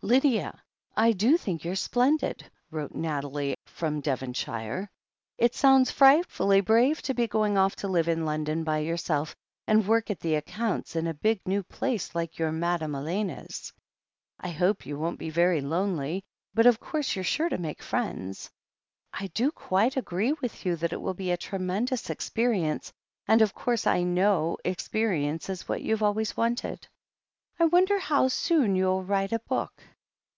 "Lydia, 0.00 0.62
I 0.96 1.10
do 1.10 1.36
think 1.36 1.64
you're 1.64 1.74
splendid," 1.74 2.48
wrote 2.70 2.94
Nathalie 2.94 3.56
from 3.66 4.00
Devonshire. 4.00 4.88
"It 5.38 5.56
sounds 5.56 5.90
frightfully 5.90 6.60
brave 6.60 7.02
to 7.02 7.14
be 7.14 7.26
going 7.26 7.58
off 7.58 7.74
to 7.76 7.88
live 7.88 8.06
in 8.06 8.24
London 8.24 8.62
by 8.62 8.78
yourself, 8.78 9.34
and 9.66 9.88
work 9.88 10.08
at 10.08 10.20
the 10.20 10.36
accounts 10.36 10.94
in 10.94 11.08
a 11.08 11.14
big 11.14 11.40
new 11.48 11.64
place 11.64 12.14
like 12.14 12.38
your 12.38 12.52
Madame 12.52 12.94
Elena's. 12.94 13.72
I 14.38 14.50
hope 14.50 14.86
you 14.86 14.96
won't 14.96 15.18
be 15.18 15.30
very 15.30 15.60
lonely, 15.60 16.22
but, 16.54 16.66
of 16.66 16.78
course 16.78 17.16
you're 17.16 17.24
sure 17.24 17.48
to 17.48 17.58
make 17.58 17.82
friends. 17.82 18.52
I 19.12 19.26
do 19.26 19.50
quite 19.50 19.96
agree 19.96 20.32
with 20.34 20.64
you 20.64 20.76
that 20.76 20.92
it 20.92 21.00
will 21.02 21.12
be 21.14 21.32
a 21.32 21.36
trqpicndous 21.36 22.08
experience, 22.08 22.92
and, 23.26 23.42
of 23.42 23.52
course, 23.52 23.84
I 23.84 24.04
know 24.04 24.58
experience 24.64 25.50
is 25.50 25.68
what 25.68 25.82
you've 25.82 26.04
always 26.04 26.36
wanted. 26.36 26.86
I 27.60 27.64
wonder 27.64 27.98
how 27.98 28.28
soon 28.28 28.76
you'll 28.76 29.02
write 29.02 29.32
a 29.32 29.40
book. 29.40 29.74